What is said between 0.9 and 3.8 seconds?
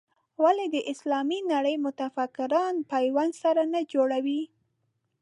اسلامي نړۍ متفکران پیوند سره